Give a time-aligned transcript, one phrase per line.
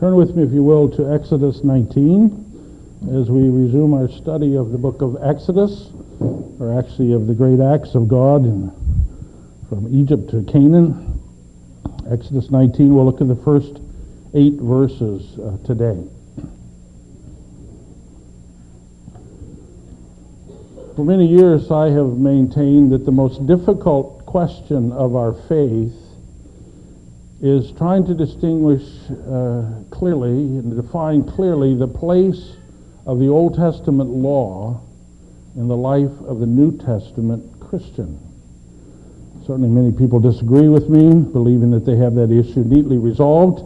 [0.00, 4.72] Turn with me, if you will, to Exodus 19 as we resume our study of
[4.72, 5.90] the book of Exodus,
[6.58, 8.72] or actually of the great acts of God in,
[9.68, 11.20] from Egypt to Canaan.
[12.10, 13.78] Exodus 19, we'll look at the first
[14.32, 16.02] eight verses uh, today.
[20.96, 25.92] For many years, I have maintained that the most difficult question of our faith
[27.42, 32.56] is trying to distinguish uh, clearly and define clearly the place
[33.06, 34.80] of the Old Testament law
[35.56, 38.18] in the life of the New Testament Christian.
[39.46, 43.60] Certainly many people disagree with me, believing that they have that issue neatly resolved,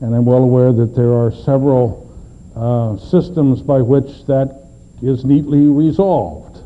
[0.00, 2.08] and I'm well aware that there are several
[2.56, 4.68] uh, systems by which that
[5.02, 6.64] is neatly resolved.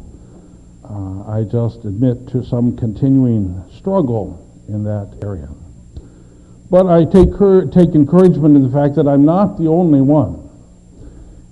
[0.84, 5.48] Uh, I just admit to some continuing struggle in that area.
[6.73, 7.33] But I take,
[7.71, 10.49] take encouragement in the fact that I'm not the only one.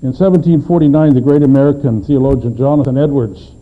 [0.00, 3.52] In 1749, the great American theologian Jonathan Edwards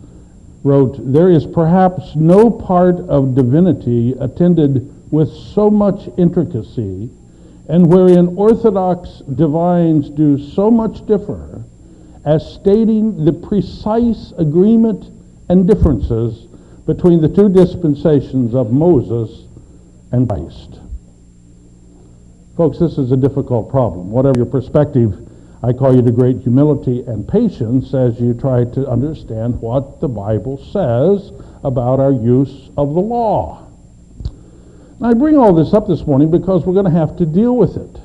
[0.63, 7.09] wrote, There is perhaps no part of divinity attended with so much intricacy,
[7.67, 11.61] and wherein orthodox divines do so much differ,
[12.23, 15.11] as stating the precise agreement
[15.49, 16.47] and differences
[16.85, 19.45] between the two dispensations of Moses
[20.13, 20.78] and Christ.
[22.59, 24.11] Folks, this is a difficult problem.
[24.11, 25.15] Whatever your perspective,
[25.63, 30.09] I call you to great humility and patience as you try to understand what the
[30.09, 31.31] Bible says
[31.63, 33.65] about our use of the law.
[35.01, 37.77] I bring all this up this morning because we're going to have to deal with
[37.77, 38.01] it.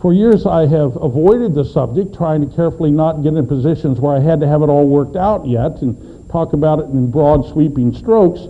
[0.00, 4.16] For years I have avoided the subject, trying to carefully not get in positions where
[4.16, 7.46] I had to have it all worked out yet and talk about it in broad
[7.52, 8.48] sweeping strokes.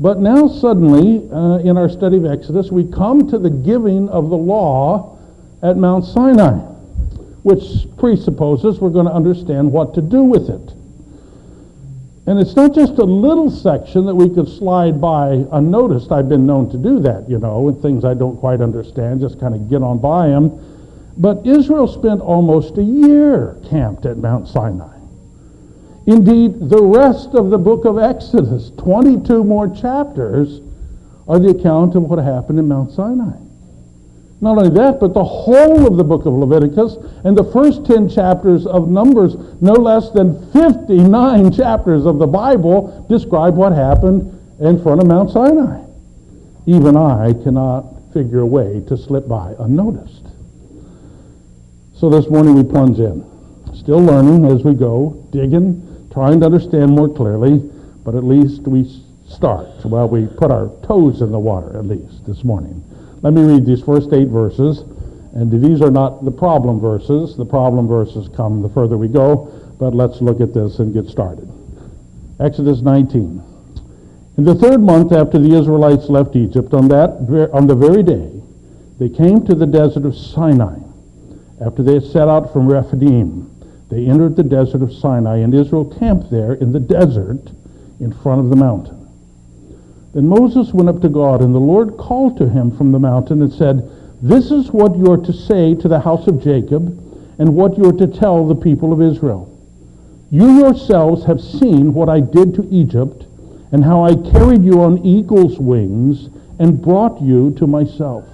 [0.00, 4.30] But now, suddenly, uh, in our study of Exodus, we come to the giving of
[4.30, 5.18] the law
[5.62, 6.56] at Mount Sinai,
[7.42, 10.74] which presupposes we're going to understand what to do with it.
[12.26, 16.12] And it's not just a little section that we could slide by unnoticed.
[16.12, 19.38] I've been known to do that, you know, and things I don't quite understand, just
[19.38, 20.50] kind of get on by them.
[21.18, 24.99] But Israel spent almost a year camped at Mount Sinai.
[26.10, 30.60] Indeed, the rest of the book of Exodus, 22 more chapters,
[31.28, 33.36] are the account of what happened in Mount Sinai.
[34.40, 38.08] Not only that, but the whole of the book of Leviticus and the first 10
[38.08, 44.82] chapters of Numbers, no less than 59 chapters of the Bible, describe what happened in
[44.82, 45.80] front of Mount Sinai.
[46.66, 50.26] Even I cannot figure a way to slip by unnoticed.
[51.94, 53.24] So this morning we plunge in.
[53.76, 57.58] Still learning as we go, digging, trying to understand more clearly,
[58.04, 59.68] but at least we start.
[59.84, 62.84] Well, we put our toes in the water, at least, this morning.
[63.22, 64.84] Let me read these first eight verses.
[65.32, 67.36] And these are not the problem verses.
[67.36, 71.06] The problem verses come the further we go, but let's look at this and get
[71.06, 71.48] started.
[72.40, 73.42] Exodus 19.
[74.38, 78.40] In the third month after the Israelites left Egypt, on, that, on the very day,
[78.98, 80.78] they came to the desert of Sinai,
[81.64, 83.49] after they had set out from Rephidim.
[83.90, 87.50] They entered the desert of Sinai, and Israel camped there in the desert
[87.98, 88.96] in front of the mountain.
[90.14, 93.42] Then Moses went up to God, and the Lord called to him from the mountain
[93.42, 93.88] and said,
[94.22, 96.86] This is what you are to say to the house of Jacob,
[97.38, 99.46] and what you are to tell the people of Israel.
[100.30, 103.26] You yourselves have seen what I did to Egypt,
[103.72, 106.28] and how I carried you on eagle's wings
[106.58, 108.24] and brought you to myself.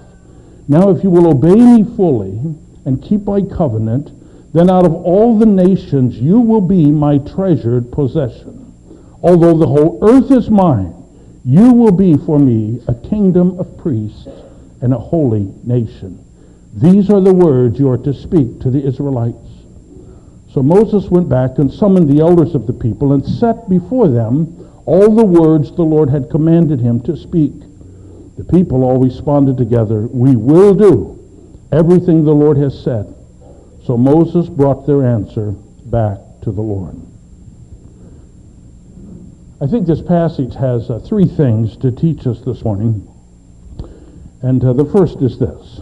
[0.67, 2.39] Now if you will obey me fully
[2.85, 4.11] and keep my covenant,
[4.57, 8.73] then out of all the nations you will be my treasured possession.
[9.21, 10.93] Although the whole earth is mine,
[11.45, 14.27] you will be for me a kingdom of priests
[14.81, 16.23] and a holy nation.
[16.73, 19.37] These are the words you are to speak to the Israelites.
[20.53, 24.53] So Moses went back and summoned the elders of the people and set before them
[24.85, 27.53] all the words the Lord had commanded him to speak.
[28.37, 31.13] The people all responded together, We will do
[31.71, 33.13] everything the Lord has said.
[33.87, 35.51] So Moses brought their answer
[35.85, 36.97] back to the Lord.
[39.61, 43.07] I think this passage has uh, three things to teach us this morning.
[44.41, 45.79] And uh, the first is this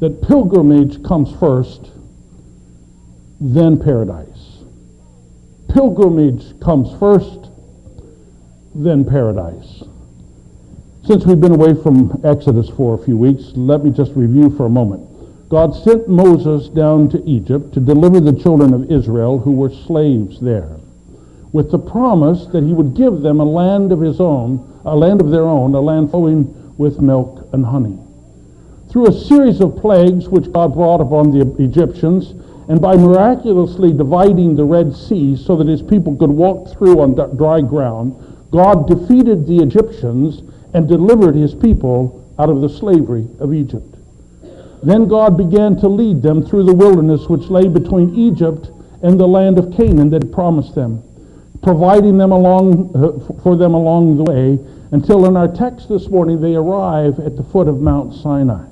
[0.00, 1.92] that pilgrimage comes first,
[3.40, 4.58] then paradise.
[5.72, 7.48] Pilgrimage comes first,
[8.74, 9.82] then paradise.
[11.06, 14.66] Since we've been away from Exodus for a few weeks, let me just review for
[14.66, 15.05] a moment.
[15.48, 20.40] God sent Moses down to Egypt to deliver the children of Israel who were slaves
[20.40, 20.76] there,
[21.52, 25.20] with the promise that he would give them a land of his own, a land
[25.20, 27.98] of their own, a land flowing with milk and honey.
[28.88, 32.34] through a series of plagues which God brought upon the Egyptians,
[32.68, 37.14] and by miraculously dividing the Red Sea so that his people could walk through on
[37.36, 38.14] dry ground,
[38.50, 40.42] God defeated the Egyptians
[40.72, 43.95] and delivered his people out of the slavery of Egypt.
[44.82, 48.70] Then God began to lead them through the wilderness which lay between Egypt
[49.02, 51.02] and the land of Canaan that promised them,
[51.62, 54.58] providing them along, uh, for them along the way
[54.92, 58.66] until in our text this morning they arrive at the foot of Mount Sinai.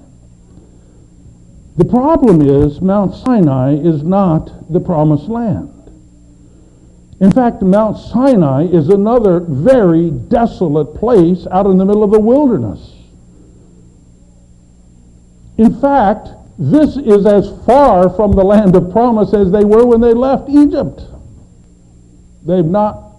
[1.77, 5.71] The problem is Mount Sinai is not the promised land.
[7.21, 12.21] In fact, Mount Sinai is another very desolate place out in the middle of the
[12.21, 12.94] wilderness.
[15.57, 16.29] In fact,
[16.59, 20.49] this is as far from the land of promise as they were when they left
[20.49, 21.03] Egypt.
[22.45, 23.13] They've not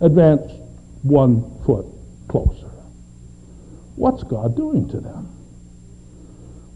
[0.00, 0.54] advanced
[1.02, 1.86] one foot
[2.28, 2.70] closer.
[3.96, 5.28] What's God doing to them?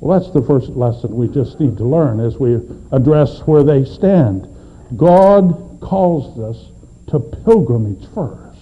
[0.00, 2.60] Well, that's the first lesson we just need to learn as we
[2.90, 4.48] address where they stand.
[4.96, 6.70] God calls us
[7.08, 8.58] to pilgrimage first,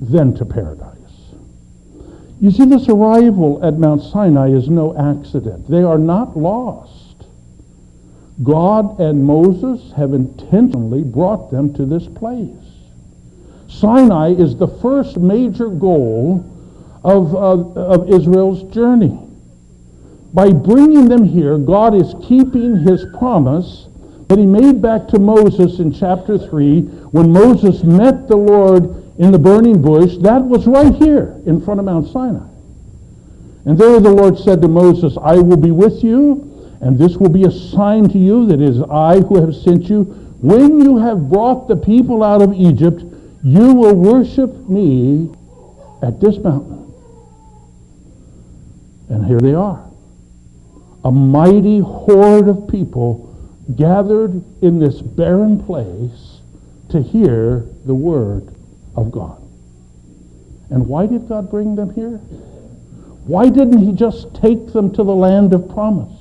[0.00, 0.94] then to paradise.
[2.44, 5.66] You see, this arrival at Mount Sinai is no accident.
[5.66, 7.24] They are not lost.
[8.42, 12.50] God and Moses have intentionally brought them to this place.
[13.68, 16.44] Sinai is the first major goal
[17.02, 19.18] of, uh, of Israel's journey.
[20.34, 23.88] By bringing them here, God is keeping his promise
[24.28, 29.32] that he made back to Moses in chapter 3 when Moses met the Lord in
[29.32, 30.16] the burning bush.
[30.18, 32.46] That was right here in front of Mount Sinai.
[33.66, 37.30] And there the Lord said to Moses, I will be with you, and this will
[37.30, 40.04] be a sign to you that it is I who have sent you.
[40.40, 43.02] When you have brought the people out of Egypt,
[43.42, 45.34] you will worship me
[46.02, 46.92] at this mountain.
[49.08, 49.84] And here they are
[51.04, 53.30] a mighty horde of people
[53.76, 56.40] gathered in this barren place
[56.88, 58.54] to hear the word
[58.96, 59.40] of God.
[60.70, 62.18] And why did God bring them here?
[63.26, 66.12] Why didn't he just take them to the land of promise?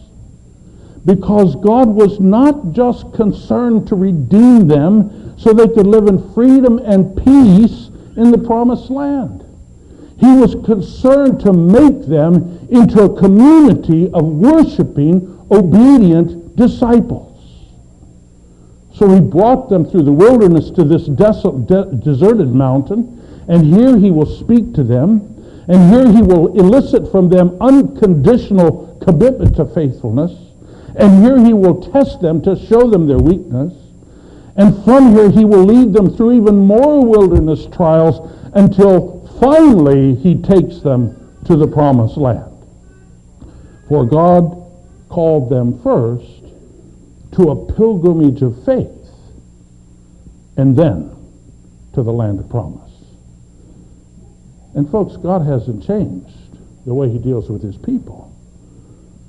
[1.06, 6.80] Because God was not just concerned to redeem them so they could live in freedom
[6.80, 9.44] and peace in the promised land.
[10.20, 17.33] He was concerned to make them into a community of worshiping, obedient disciples.
[18.94, 24.26] So he brought them through the wilderness to this deserted mountain, and here he will
[24.26, 25.30] speak to them,
[25.68, 30.32] and here he will elicit from them unconditional commitment to faithfulness,
[30.96, 33.74] and here he will test them to show them their weakness,
[34.56, 40.36] and from here he will lead them through even more wilderness trials until finally he
[40.36, 42.52] takes them to the promised land.
[43.90, 44.56] For God
[45.10, 46.43] called them first
[47.34, 48.90] to a pilgrimage of faith
[50.58, 51.16] and then
[51.94, 52.92] to the land of promise.
[54.76, 58.32] And folks, God hasn't changed the way he deals with his people.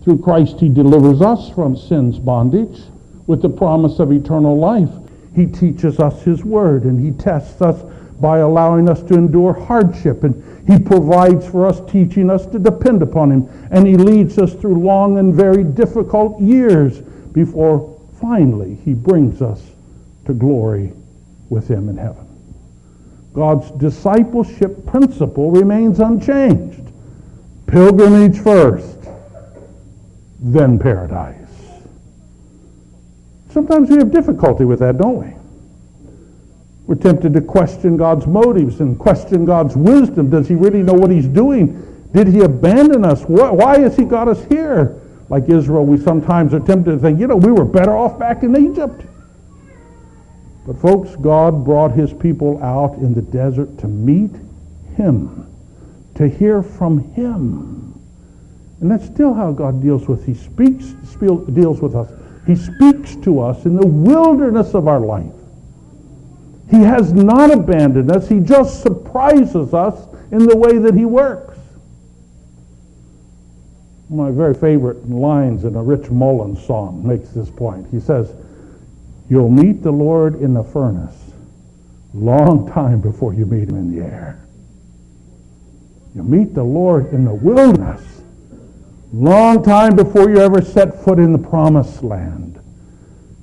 [0.03, 2.83] Through Christ, he delivers us from sin's bondage
[3.27, 4.91] with the promise of eternal life.
[5.35, 7.83] He teaches us his word and he tests us
[8.21, 10.25] by allowing us to endure hardship.
[10.25, 13.69] And He provides for us, teaching us to depend upon Him.
[13.71, 17.01] And He leads us through long and very difficult years
[17.33, 19.63] before finally He brings us
[20.27, 20.93] to glory
[21.49, 22.27] with Him in heaven.
[23.33, 26.81] God's discipleship principle remains unchanged.
[27.67, 28.99] Pilgrimage first,
[30.41, 31.41] then paradise.
[33.51, 35.33] Sometimes we have difficulty with that, don't we?
[36.87, 40.29] We're tempted to question God's motives and question God's wisdom.
[40.29, 41.81] Does he really know what he's doing?
[42.13, 43.23] Did he abandon us?
[43.23, 45.01] Why has he got us here?
[45.29, 48.43] Like Israel, we sometimes are tempted to think, you know, we were better off back
[48.43, 49.07] in Egypt.
[50.67, 54.31] But folks, God brought his people out in the desert to meet
[54.97, 55.47] him,
[56.15, 58.01] to hear from him.
[58.81, 60.27] And that's still how God deals with.
[60.27, 62.11] He speaks, deals with us.
[62.47, 65.33] He speaks to us in the wilderness of our life.
[66.71, 68.29] He has not abandoned us.
[68.29, 71.54] He just surprises us in the way that he works.
[74.11, 77.87] My very favorite lines in a Rich Mullins song makes this point.
[77.91, 78.33] He says,
[79.29, 81.17] You'll meet the Lord in the furnace
[82.13, 84.47] long time before you meet him in the air.
[86.15, 88.03] You'll meet the Lord in the wilderness
[89.13, 92.61] long time before you ever set foot in the promised land.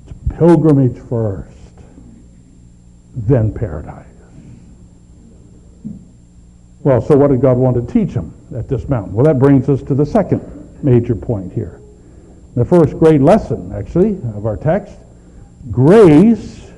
[0.06, 1.52] It's pilgrimage first
[3.14, 4.06] then paradise.
[6.80, 9.12] Well, so what did God want to teach them at this mountain?
[9.14, 10.40] Well, that brings us to the second
[10.82, 11.80] major point here.
[12.54, 14.94] The first great lesson, actually, of our text
[15.70, 16.70] grace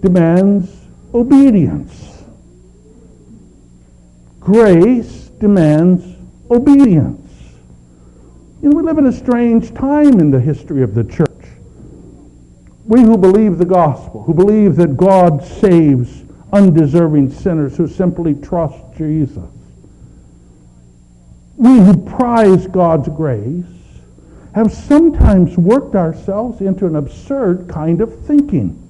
[0.00, 0.70] demands
[1.14, 2.22] obedience.
[4.40, 6.04] Grace demands
[6.50, 7.30] obedience.
[8.60, 11.28] You know, we live in a strange time in the history of the church.
[12.84, 18.76] We who believe the gospel, who believe that God saves undeserving sinners who simply trust
[18.96, 19.53] Jesus.
[21.56, 23.64] We who prize God's grace
[24.54, 28.80] have sometimes worked ourselves into an absurd kind of thinking.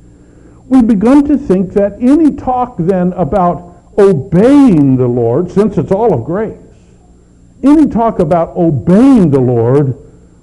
[0.68, 6.14] We've begun to think that any talk then about obeying the Lord, since it's all
[6.14, 6.59] of grace,
[7.62, 9.97] any talk about obeying the Lord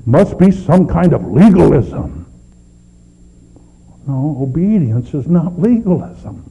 [0.05, 2.25] must be some kind of legalism.
[4.07, 6.50] No, obedience is not legalism.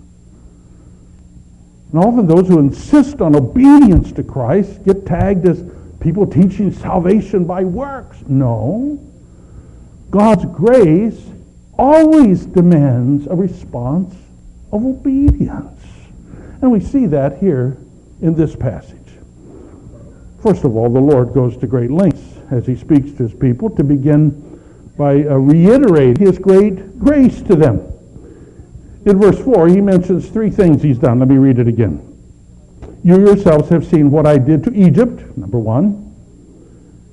[1.93, 5.65] And often those who insist on obedience to Christ get tagged as
[6.01, 8.19] people teaching salvation by works.
[8.29, 8.99] No.
[10.11, 11.21] God's grace
[11.79, 14.15] always demands a response
[14.73, 15.81] of obedience.
[16.63, 17.77] And we see that here
[18.21, 18.97] in this passage.
[20.43, 23.71] First of all, the Lord goes to great lengths as he speaks to his people
[23.71, 24.31] to begin
[24.97, 27.81] by uh, reiterating his great grace to them.
[29.07, 31.21] In verse 4, he mentions three things he's done.
[31.21, 32.07] Let me read it again.
[33.03, 36.15] You yourselves have seen what I did to Egypt, number one,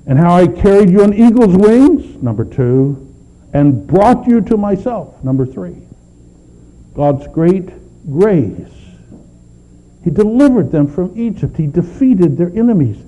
[0.06, 3.06] and how I carried you on eagle's wings, number two,
[3.54, 5.76] and brought you to myself, number three.
[6.92, 7.70] God's great
[8.10, 8.72] grace.
[10.04, 11.56] He delivered them from Egypt.
[11.56, 12.98] He defeated their enemies.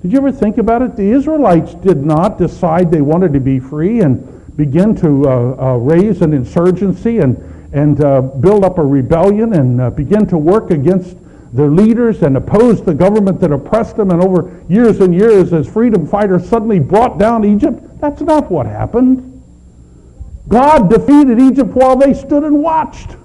[0.00, 0.96] Did you ever think about it?
[0.96, 5.76] The Israelites did not decide they wanted to be free and begin to uh, uh,
[5.76, 7.36] raise an insurgency and,
[7.72, 11.16] and uh, build up a rebellion and uh, begin to work against
[11.52, 14.10] their leaders and oppose the government that oppressed them.
[14.10, 18.66] And over years and years, as freedom fighters suddenly brought down Egypt, that's not what
[18.66, 19.26] happened.
[20.48, 23.16] God defeated Egypt while they stood and watched.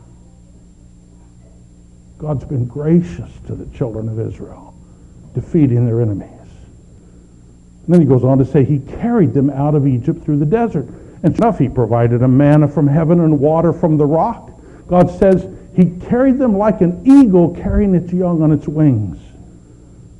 [2.18, 4.74] God's been gracious to the children of Israel,
[5.34, 6.30] defeating their enemies.
[7.86, 10.46] And then he goes on to say he carried them out of Egypt through the
[10.46, 10.88] desert.
[11.25, 14.51] And enough, he provided a manna from heaven and water from the rock.
[14.88, 19.17] God says he carried them like an eagle carrying its young on its wings.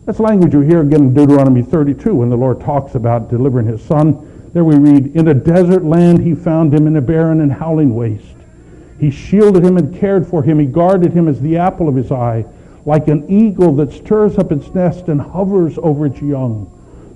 [0.06, 3.84] That's language you hear again in Deuteronomy 32 when the Lord talks about delivering his
[3.84, 4.50] son.
[4.52, 7.94] There we read, In a desert land he found him in a barren and howling
[7.94, 8.26] waste.
[9.00, 10.58] He shielded him and cared for him.
[10.58, 12.46] He guarded him as the apple of his eye,
[12.84, 16.72] like an eagle that stirs up its nest and hovers over its young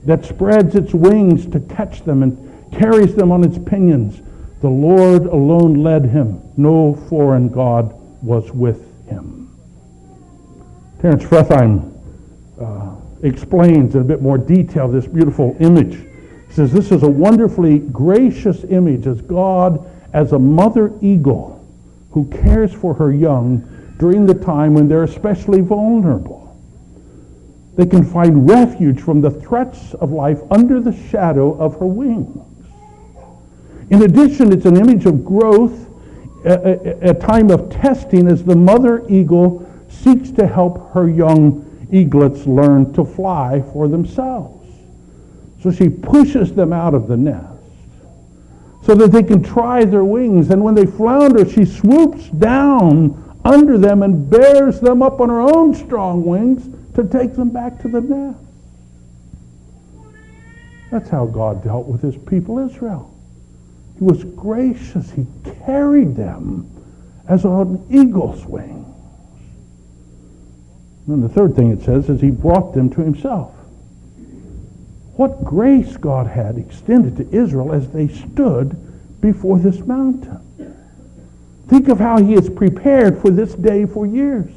[0.05, 4.21] that spreads its wings to catch them and carries them on its pinions.
[4.61, 6.41] The Lord alone led him.
[6.57, 9.57] No foreign God was with him.
[11.01, 11.93] Terence Fretheim
[12.59, 15.95] uh, explains in a bit more detail this beautiful image.
[16.47, 21.65] He says, This is a wonderfully gracious image as God as a mother eagle
[22.11, 26.39] who cares for her young during the time when they're especially vulnerable.
[27.75, 32.48] They can find refuge from the threats of life under the shadow of her wings.
[33.89, 35.87] In addition, it's an image of growth,
[36.45, 41.65] a, a, a time of testing as the mother eagle seeks to help her young
[41.91, 44.55] eaglets learn to fly for themselves.
[45.61, 47.47] So she pushes them out of the nest
[48.83, 50.51] so that they can try their wings.
[50.51, 55.41] And when they flounder, she swoops down under them and bears them up on her
[55.41, 58.39] own strong wings to take them back to the nest.
[60.91, 63.18] That's how God dealt with his people Israel.
[63.99, 65.11] He was gracious.
[65.11, 65.27] He
[65.65, 66.69] carried them
[67.27, 68.87] as on eagle's wings.
[71.07, 73.53] And the third thing it says is he brought them to himself.
[75.15, 78.77] What grace God had extended to Israel as they stood
[79.21, 80.39] before this mountain.
[81.67, 84.49] Think of how he has prepared for this day for years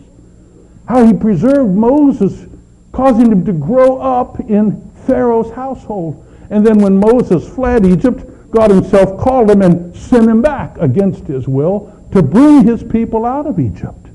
[0.87, 2.47] how he preserved Moses,
[2.93, 6.27] causing him to grow up in Pharaoh's household.
[6.51, 11.27] And then when Moses fled Egypt, God himself called him and sent him back against
[11.27, 14.07] his will to bring his people out of Egypt.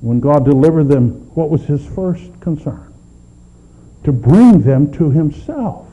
[0.00, 2.92] When God delivered them, what was his first concern?
[4.04, 5.92] To bring them to himself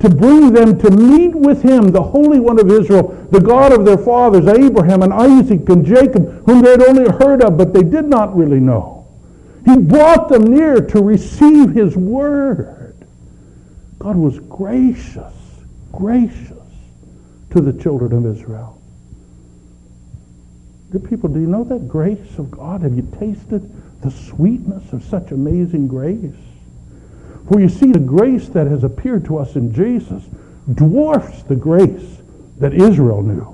[0.00, 3.84] to bring them to meet with him, the Holy One of Israel, the God of
[3.84, 7.82] their fathers, Abraham and Isaac and Jacob, whom they had only heard of, but they
[7.82, 9.06] did not really know.
[9.64, 13.06] He brought them near to receive his word.
[13.98, 15.32] God was gracious,
[15.96, 16.58] gracious
[17.50, 18.80] to the children of Israel.
[20.90, 22.82] Good people, do you know that grace of God?
[22.82, 23.70] Have you tasted
[24.00, 26.34] the sweetness of such amazing grace?
[27.48, 30.22] For you see, the grace that has appeared to us in Jesus
[30.72, 32.18] dwarfs the grace
[32.58, 33.50] that Israel knew.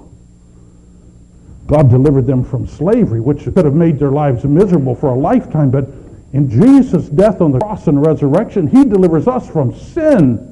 [1.66, 5.70] God delivered them from slavery, which could have made their lives miserable for a lifetime,
[5.70, 5.88] but
[6.32, 10.47] in Jesus' death on the cross and resurrection, he delivers us from sin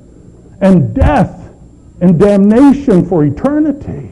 [0.60, 1.47] and death
[2.00, 4.10] and damnation for eternity.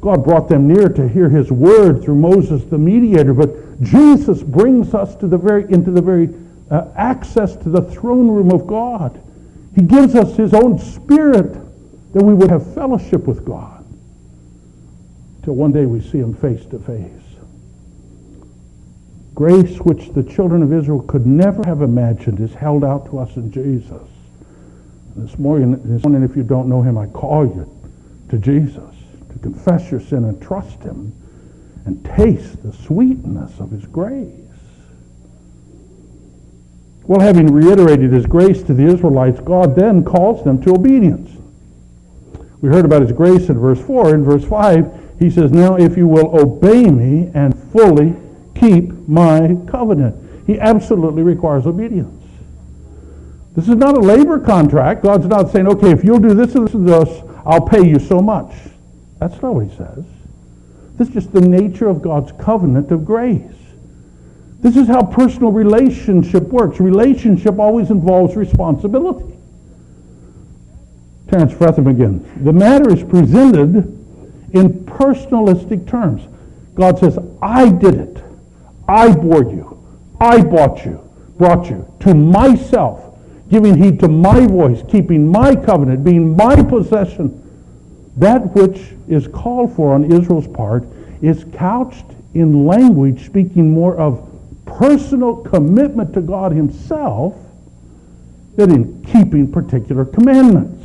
[0.00, 4.94] God brought them near to hear his word through Moses the mediator, but Jesus brings
[4.94, 6.28] us to the very, into the very
[6.70, 9.20] uh, access to the throne room of God.
[9.74, 11.52] He gives us his own spirit
[12.12, 13.84] that we would have fellowship with God
[15.42, 17.10] till one day we see him face to face.
[19.34, 23.34] Grace which the children of Israel could never have imagined is held out to us
[23.36, 24.11] in Jesus.
[25.14, 27.68] This morning, this morning, if you don't know him, I call you
[28.30, 28.94] to Jesus
[29.32, 31.12] to confess your sin and trust him
[31.84, 34.30] and taste the sweetness of his grace.
[37.04, 41.30] Well, having reiterated his grace to the Israelites, God then calls them to obedience.
[42.60, 44.14] We heard about his grace in verse 4.
[44.14, 48.14] In verse 5, he says, Now if you will obey me and fully
[48.54, 50.46] keep my covenant.
[50.46, 52.21] He absolutely requires obedience.
[53.54, 55.02] This is not a labor contract.
[55.02, 57.98] God's not saying, okay, if you'll do this and this and this, I'll pay you
[57.98, 58.54] so much.
[59.18, 60.04] That's not what he says.
[60.96, 63.42] This is just the nature of God's covenant of grace.
[64.60, 66.80] This is how personal relationship works.
[66.80, 69.34] Relationship always involves responsibility.
[71.28, 72.30] Terence Fretheim again.
[72.44, 73.74] The matter is presented
[74.52, 76.22] in personalistic terms.
[76.74, 78.22] God says, I did it.
[78.88, 79.82] I bore you.
[80.20, 81.00] I bought you,
[81.38, 83.01] brought you to myself,
[83.52, 87.38] giving heed to my voice, keeping my covenant, being my possession.
[88.16, 90.84] That which is called for on Israel's part
[91.20, 94.26] is couched in language speaking more of
[94.64, 97.36] personal commitment to God himself
[98.56, 100.82] than in keeping particular commandments.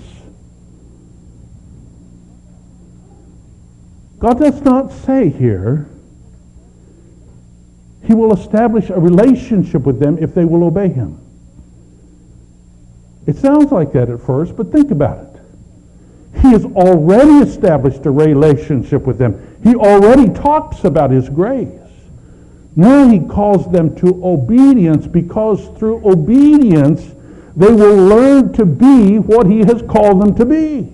[4.20, 5.87] God does not say here
[8.03, 11.22] he will establish a relationship with them if they will obey him.
[13.27, 16.42] It sounds like that at first, but think about it.
[16.42, 19.57] He has already established a relationship with them.
[19.63, 21.70] He already talks about his grace.
[22.75, 27.01] Now he calls them to obedience because through obedience
[27.55, 30.94] they will learn to be what he has called them to be.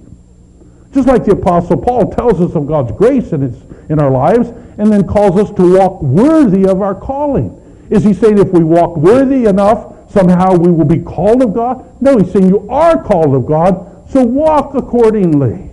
[0.93, 4.49] Just like the Apostle Paul tells us of God's grace in, his, in our lives
[4.77, 7.59] and then calls us to walk worthy of our calling.
[7.89, 12.01] Is he saying if we walk worthy enough, somehow we will be called of God?
[12.01, 15.71] No, he's saying you are called of God, so walk accordingly.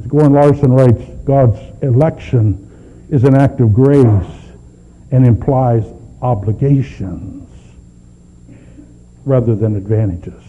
[0.00, 2.60] As Gordon Larson writes, God's election
[3.10, 4.30] is an act of grace
[5.10, 5.84] and implies
[6.22, 7.48] obligations
[9.24, 10.42] rather than advantages.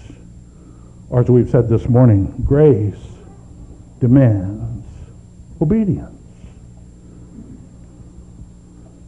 [1.10, 2.96] Or as we've said this morning, grace
[4.00, 4.86] demands
[5.62, 6.15] obedience.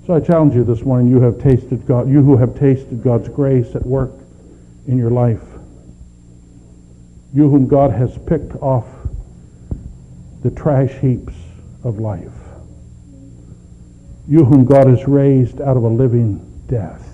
[0.08, 3.28] So I challenge you this morning, you have tasted God, you who have tasted God's
[3.28, 4.14] grace at work
[4.88, 5.44] in your life.
[7.34, 8.86] You whom God has picked off
[10.44, 11.34] the trash heaps
[11.84, 12.32] of life.
[14.30, 17.06] You whom God has raised out of a living death.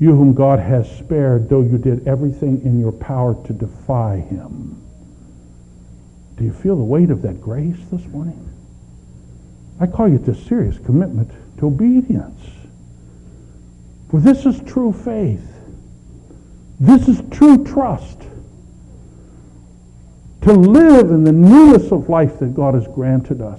[0.00, 4.82] You whom God has spared, though you did everything in your power to defy him.
[6.38, 8.51] Do you feel the weight of that grace this morning?
[9.82, 12.40] I call you to serious commitment to obedience.
[14.12, 15.44] For this is true faith.
[16.78, 18.22] This is true trust.
[20.42, 23.58] To live in the newness of life that God has granted us.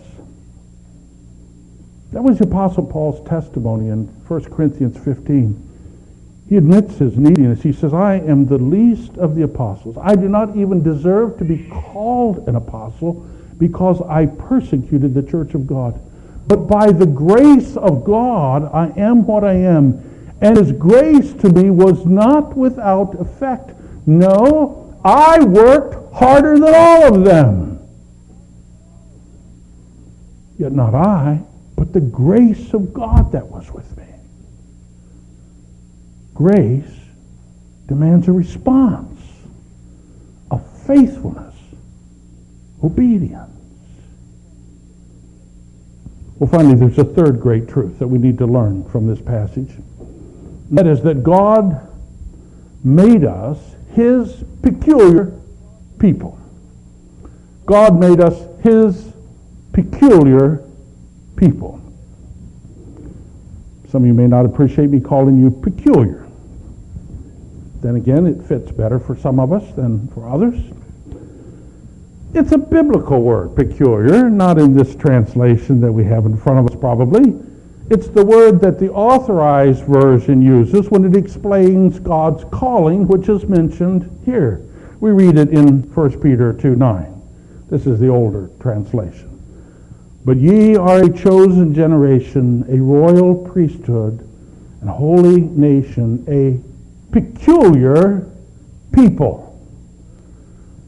[2.13, 6.45] That was the Apostle Paul's testimony in 1 Corinthians 15.
[6.47, 7.61] He admits his neediness.
[7.61, 9.97] He says, I am the least of the apostles.
[9.99, 15.53] I do not even deserve to be called an apostle because I persecuted the church
[15.53, 15.99] of God.
[16.47, 20.37] But by the grace of God, I am what I am.
[20.41, 23.71] And his grace to me was not without effect.
[24.05, 27.79] No, I worked harder than all of them.
[30.57, 31.41] Yet not I,
[31.75, 34.03] but the grace of God that was with me.
[36.33, 36.99] Grace
[37.87, 39.21] demands a response
[40.51, 41.55] of faithfulness,
[42.83, 43.52] obedience.
[46.43, 49.69] Well, finally, there's a third great truth that we need to learn from this passage.
[50.71, 51.87] That is that God
[52.83, 53.57] made us
[53.93, 55.39] his peculiar
[55.99, 56.37] people.
[57.65, 59.13] God made us his
[59.71, 60.67] peculiar
[61.37, 61.79] people.
[63.87, 66.27] Some of you may not appreciate me calling you peculiar.
[67.79, 70.59] Then again, it fits better for some of us than for others.
[72.33, 76.67] It's a biblical word, peculiar, not in this translation that we have in front of
[76.67, 77.39] us probably.
[77.91, 83.43] It's the word that the authorized version uses when it explains God's calling, which is
[83.43, 84.65] mentioned here.
[84.99, 87.21] We read it in 1 Peter 2 9.
[87.69, 89.29] This is the older translation.
[90.25, 94.27] But ye are a chosen generation, a royal priesthood,
[94.81, 96.59] and holy nation, a
[97.11, 98.27] peculiar
[98.91, 99.52] people.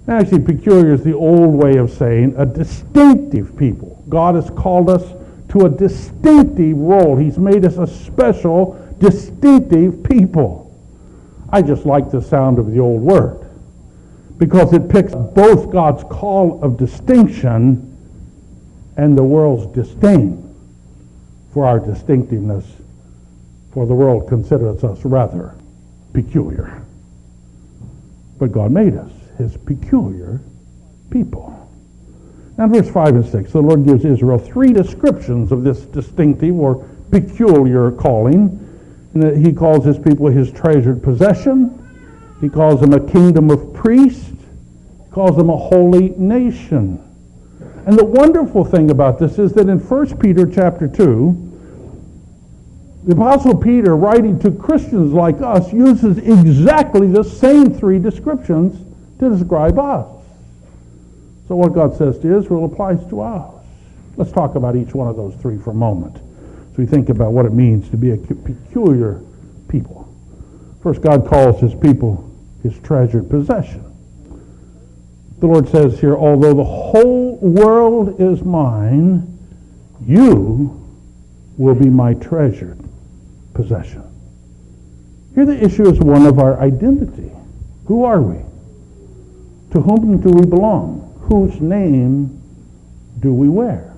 [0.07, 4.03] Actually, peculiar is the old way of saying a distinctive people.
[4.07, 5.03] God has called us
[5.49, 7.15] to a distinctive role.
[7.15, 10.71] He's made us a special, distinctive people.
[11.49, 13.45] I just like the sound of the old word
[14.37, 17.91] because it picks both God's call of distinction
[18.97, 20.41] and the world's disdain
[21.53, 22.65] for our distinctiveness,
[23.73, 25.55] for the world considers us rather
[26.13, 26.81] peculiar.
[28.37, 30.41] But God made us his peculiar
[31.09, 31.51] people.
[32.57, 36.87] Now, verse 5 and 6, the Lord gives Israel three descriptions of this distinctive or
[37.11, 38.61] peculiar calling.
[39.13, 41.81] He calls his people his treasured possession.
[42.41, 44.29] He calls them a kingdom of priests.
[44.29, 47.01] He calls them a holy nation.
[47.85, 51.45] And the wonderful thing about this is that in 1 Peter chapter 2,
[53.05, 58.84] the Apostle Peter, writing to Christians like us, uses exactly the same three descriptions
[59.19, 60.07] to describe us.
[61.47, 63.53] So what God says to Israel applies to us.
[64.17, 66.15] Let's talk about each one of those three for a moment.
[66.15, 69.21] So we think about what it means to be a peculiar
[69.67, 70.13] people.
[70.81, 72.31] First, God calls his people
[72.63, 73.83] his treasured possession.
[75.39, 79.37] The Lord says here, although the whole world is mine,
[80.05, 80.81] you
[81.57, 82.79] will be my treasured
[83.53, 84.03] possession.
[85.33, 87.31] Here the issue is one of our identity.
[87.87, 88.41] Who are we?
[89.75, 91.01] To whom do we belong?
[91.23, 92.41] Whose name
[93.19, 93.93] do we wear?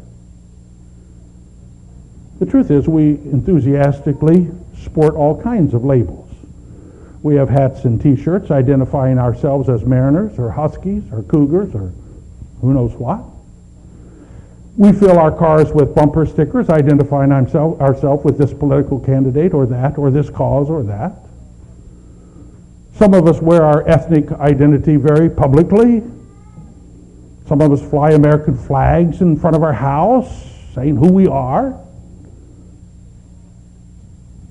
[2.39, 4.49] The truth is, we enthusiastically
[4.81, 6.33] sport all kinds of labels.
[7.21, 11.93] We have hats and t-shirts identifying ourselves as Mariners or Huskies or Cougars or
[12.61, 13.21] who knows what.
[14.77, 19.99] We fill our cars with bumper stickers identifying ourselves with this political candidate or that
[19.99, 21.26] or this cause or that.
[22.97, 26.01] Some of us wear our ethnic identity very publicly.
[27.45, 31.79] Some of us fly American flags in front of our house saying who we are.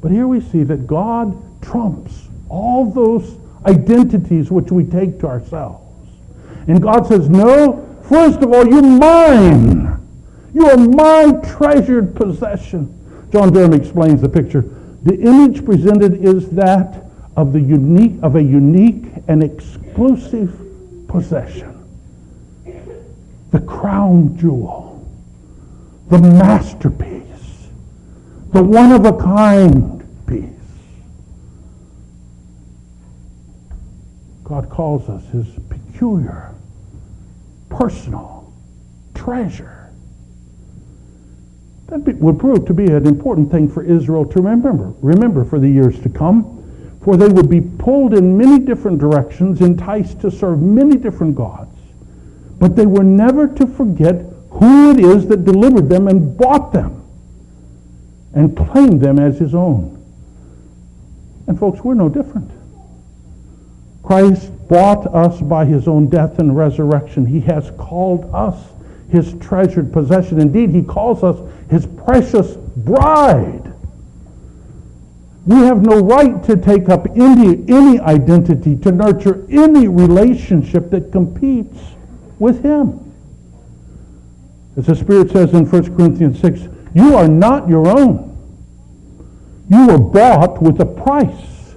[0.01, 5.83] But here we see that God trumps all those identities which we take to ourselves.
[6.69, 10.01] And God says, No, first of all, you're mine.
[10.55, 12.93] You are my treasured possession.
[13.33, 14.63] John Durham explains the picture.
[15.03, 17.06] The image presented is that
[17.37, 20.59] of the unique of a unique and exclusive
[21.07, 21.73] possession.
[23.51, 25.07] The crown jewel,
[26.09, 27.69] the masterpiece,
[28.53, 30.51] the one of a kind piece.
[34.43, 36.55] God calls us his peculiar,
[37.69, 38.53] personal
[39.15, 39.91] treasure.
[41.89, 45.69] That would prove to be an important thing for Israel to remember, remember for the
[45.69, 46.56] years to come,
[47.07, 51.71] for they would be pulled in many different directions, enticed to serve many different gods.
[52.59, 57.05] But they were never to forget who it is that delivered them and bought them
[58.35, 60.03] and claimed them as his own.
[61.47, 62.51] And folks, we're no different.
[64.03, 67.25] Christ bought us by his own death and resurrection.
[67.25, 68.61] He has called us
[69.13, 70.41] his treasured possession.
[70.41, 71.39] Indeed, he calls us
[71.71, 73.66] his precious bride.
[75.47, 81.13] We have no right to take up any, any identity, to nurture any relationship that
[81.13, 81.79] competes
[82.41, 83.15] with him.
[84.77, 86.63] As the Spirit says in 1 Corinthians 6,
[86.95, 88.25] you are not your own.
[89.71, 91.75] You were bought with a price.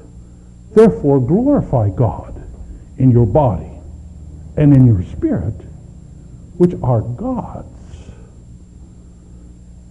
[0.72, 2.44] Therefore, glorify God
[2.98, 3.72] in your body
[4.58, 5.54] and in your spirit,
[6.58, 7.68] which are God's.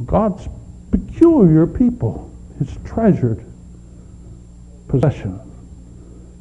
[0.05, 0.49] God's
[0.91, 3.45] peculiar people, his treasured
[4.89, 5.41] possession.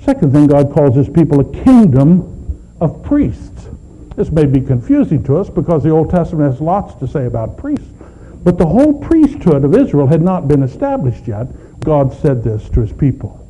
[0.02, 2.34] Second thing, God calls his people a kingdom
[2.80, 3.68] of priests.
[4.16, 7.58] This may be confusing to us because the Old Testament has lots to say about
[7.58, 7.88] priests.
[8.44, 11.48] But the whole priesthood of Israel had not been established yet.
[11.82, 13.46] God said this to his people.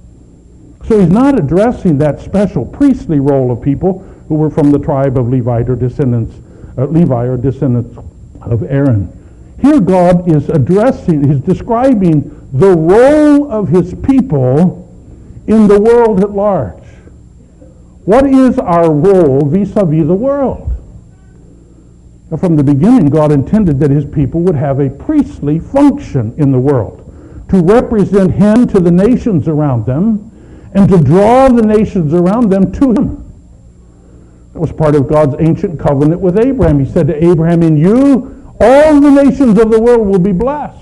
[0.86, 5.18] So he's not addressing that special priestly role of people who were from the tribe
[5.18, 6.36] of Levite or descendants,
[6.78, 7.98] uh, Levi or descendants,
[8.42, 9.12] of Aaron.
[9.62, 14.87] Here God is addressing, he's describing the role of his people
[15.48, 16.84] in the world at large.
[18.06, 20.64] What is our role vis-a-vis the world?
[22.40, 26.60] From the beginning, God intended that his people would have a priestly function in the
[26.60, 27.04] world
[27.50, 30.32] to represent him to the nations around them
[30.74, 33.24] and to draw the nations around them to him.
[34.52, 36.84] That was part of God's ancient covenant with Abraham.
[36.84, 40.82] He said to Abraham, In you, all the nations of the world will be blessed.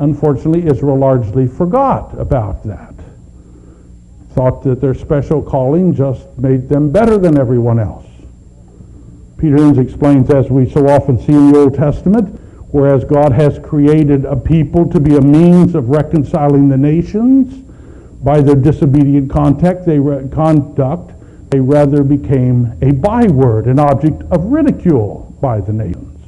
[0.00, 2.87] Unfortunately, Israel largely forgot about that.
[4.38, 8.06] Thought that their special calling just made them better than everyone else.
[9.36, 13.58] Peter Enns explains, as we so often see in the Old Testament, whereas God has
[13.58, 17.64] created a people to be a means of reconciling the nations,
[18.22, 21.14] by their disobedient contact, they re- conduct,
[21.50, 26.22] they rather became a byword, an object of ridicule by the nations.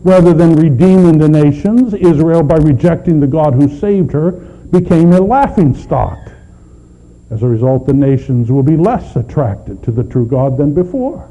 [0.00, 5.20] Rather than redeeming the nations, Israel, by rejecting the God who saved her, became a
[5.20, 6.16] laughing stock.
[7.30, 11.28] As a result, the nations will be less attracted to the true God than before.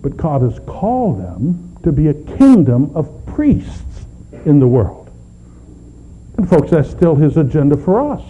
[0.00, 4.06] But God has called them to be a kingdom of priests
[4.46, 5.10] in the world.
[6.36, 8.22] And folks, that's still his agenda for us.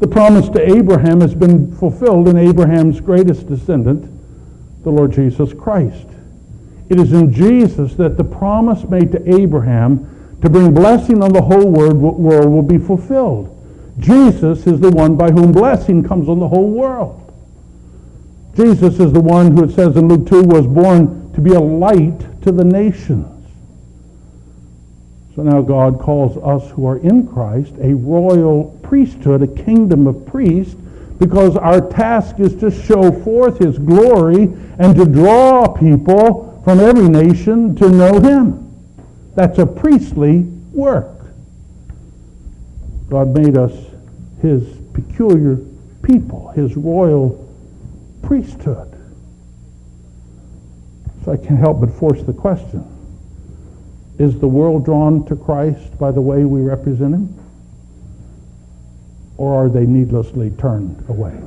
[0.00, 4.10] The promise to Abraham has been fulfilled in Abraham's greatest descendant,
[4.82, 6.06] the Lord Jesus Christ.
[6.88, 11.42] It is in Jesus that the promise made to Abraham to bring blessing on the
[11.42, 13.50] whole world will be fulfilled.
[13.98, 17.20] Jesus is the one by whom blessing comes on the whole world.
[18.56, 21.60] Jesus is the one who it says in Luke 2 was born to be a
[21.60, 23.26] light to the nations.
[25.34, 30.26] So now God calls us who are in Christ a royal priesthood, a kingdom of
[30.26, 30.74] priests,
[31.18, 34.44] because our task is to show forth his glory
[34.78, 38.60] and to draw people from every nation to know him.
[39.34, 40.40] That's a priestly
[40.72, 41.23] work.
[43.08, 43.72] God made us
[44.40, 44.62] his
[44.92, 45.58] peculiar
[46.02, 47.40] people, his royal
[48.22, 48.90] priesthood.
[51.24, 52.84] So I can't help but force the question.
[54.18, 57.40] Is the world drawn to Christ by the way we represent him?
[59.36, 61.40] Or are they needlessly turned away?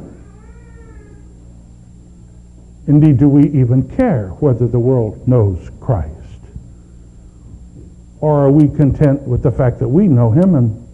[2.87, 6.11] Indeed, do we even care whether the world knows Christ?
[8.19, 10.86] Or are we content with the fact that we know him and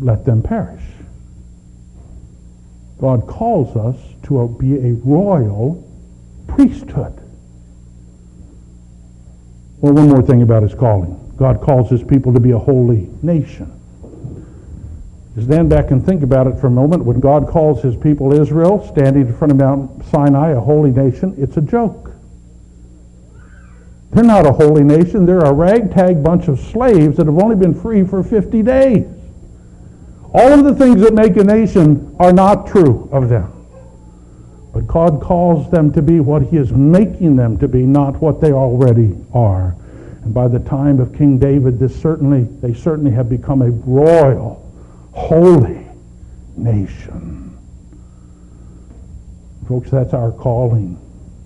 [0.00, 0.82] let them perish?
[3.00, 5.84] God calls us to be a royal
[6.48, 7.14] priesthood.
[9.80, 11.14] Well, one more thing about his calling.
[11.36, 13.72] God calls his people to be a holy nation.
[15.40, 17.04] Stand back and think about it for a moment.
[17.04, 21.36] When God calls his people Israel, standing in front of Mount Sinai, a holy nation,
[21.38, 22.10] it's a joke.
[24.10, 25.26] They're not a holy nation.
[25.26, 29.06] They're a ragtag bunch of slaves that have only been free for 50 days.
[30.34, 33.52] All of the things that make a nation are not true of them.
[34.72, 38.40] But God calls them to be what he is making them to be, not what
[38.40, 39.74] they already are.
[40.22, 44.70] And by the time of King David, this certainly, they certainly have become a royal,
[45.12, 45.86] holy
[46.56, 47.58] nation.
[49.66, 50.98] Folks, that's our calling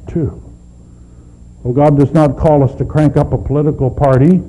[0.09, 0.43] too.
[1.63, 4.43] Well, God does not call us to crank up a political party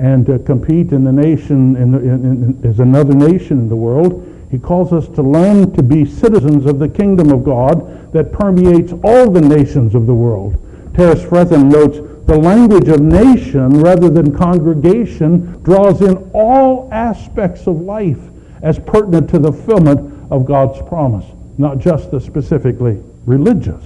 [0.00, 3.76] and to compete in the nation in, the, in, in, as another nation in the
[3.76, 4.26] world.
[4.50, 8.92] He calls us to learn to be citizens of the kingdom of God that permeates
[9.04, 10.56] all the nations of the world.
[10.94, 17.80] Terence Fretheim notes, the language of nation rather than congregation draws in all aspects of
[17.82, 18.20] life
[18.62, 21.26] as pertinent to the fulfillment of God's promise,
[21.58, 23.84] not just the specifically religious.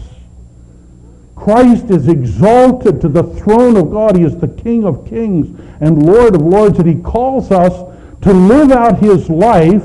[1.37, 4.17] Christ is exalted to the throne of God.
[4.17, 7.73] He is the King of kings and Lord of lords, and he calls us
[8.23, 9.85] to live out his life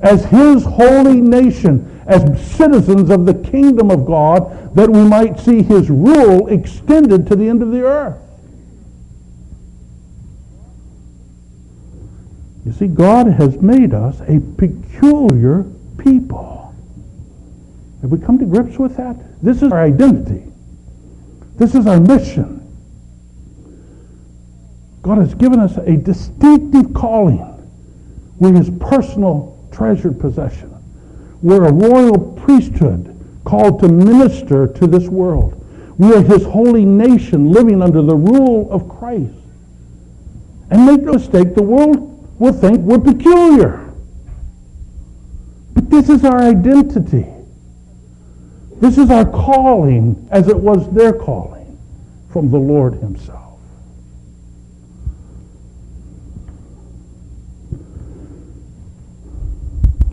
[0.00, 5.62] as his holy nation, as citizens of the kingdom of God, that we might see
[5.62, 8.18] his rule extended to the end of the earth.
[12.66, 15.64] You see, God has made us a peculiar
[15.98, 16.74] people.
[18.02, 19.16] Have we come to grips with that?
[19.42, 20.52] This is our identity.
[21.56, 22.62] This is our mission.
[25.02, 27.52] God has given us a distinctive calling.
[28.38, 30.72] We're his personal treasured possession.
[31.42, 33.12] We're a royal priesthood
[33.44, 35.62] called to minister to this world.
[35.98, 39.32] We are his holy nation living under the rule of Christ.
[40.70, 43.94] And make no mistake, the world will think we're peculiar.
[45.72, 47.26] But this is our identity.
[48.78, 51.78] This is our calling as it was their calling
[52.30, 53.58] from the Lord himself.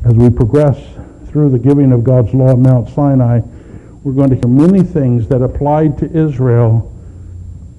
[0.06, 0.82] As we progress
[1.28, 3.42] through the giving of God's law at Mount Sinai,
[4.04, 6.90] we're going to hear many things that applied to Israel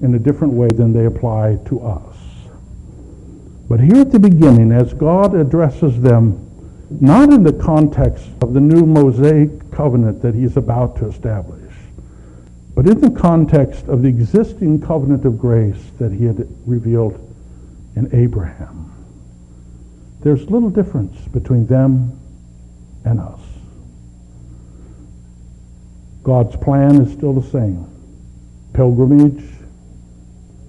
[0.01, 2.15] in a different way than they apply to us.
[3.67, 6.44] But here at the beginning, as God addresses them,
[6.89, 11.73] not in the context of the new Mosaic covenant that he's about to establish,
[12.75, 17.19] but in the context of the existing covenant of grace that he had revealed
[17.95, 18.91] in Abraham.
[20.21, 22.19] There's little difference between them
[23.05, 23.39] and us.
[26.23, 27.87] God's plan is still the same.
[28.73, 29.43] Pilgrimage,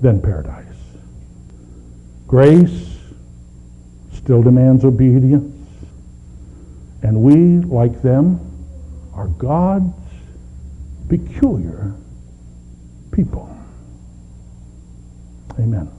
[0.01, 0.65] then paradise.
[2.27, 2.99] Grace
[4.13, 5.56] still demands obedience.
[7.03, 8.41] And we, like them,
[9.15, 9.95] are God's
[11.09, 11.95] peculiar
[13.13, 13.49] people.
[15.59, 15.91] Amen.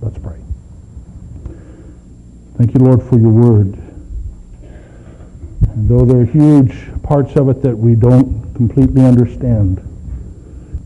[0.00, 0.38] Let's pray.
[2.56, 3.78] Thank you, Lord, for your word.
[5.62, 9.80] And though there are huge parts of it that we don't completely understand,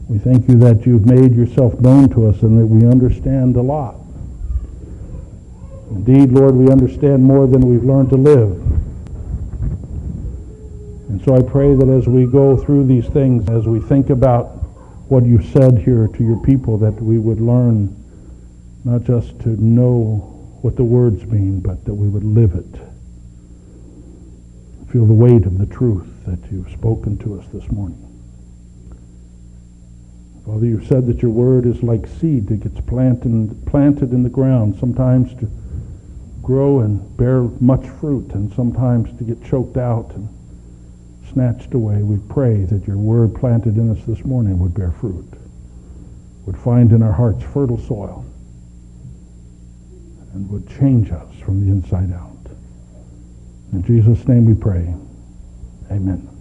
[0.08, 3.62] we thank you that you've made yourself known to us and that we understand a
[3.62, 3.96] lot.
[5.90, 8.63] Indeed, Lord, we understand more than we've learned to live.
[11.14, 14.46] And so I pray that as we go through these things, as we think about
[15.06, 17.94] what you've said here to your people, that we would learn
[18.82, 22.80] not just to know what the words mean, but that we would live it.
[24.90, 28.00] Feel the weight of the truth that you've spoken to us this morning.
[30.44, 34.28] Father, you've said that your word is like seed that gets planted, planted in the
[34.28, 35.48] ground, sometimes to
[36.42, 40.28] grow and bear much fruit, and sometimes to get choked out and
[41.34, 42.02] snatched away.
[42.02, 45.28] We pray that your word planted in us this morning would bear fruit,
[46.46, 48.24] would find in our hearts fertile soil,
[50.32, 52.30] and would change us from the inside out.
[53.72, 54.94] In Jesus' name we pray.
[55.90, 56.33] Amen.